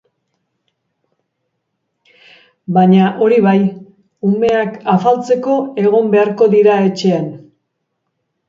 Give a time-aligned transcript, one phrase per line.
[2.77, 3.55] Baina, hori bai,
[4.31, 7.33] umeak afaltzeko egon beharko dira etxean.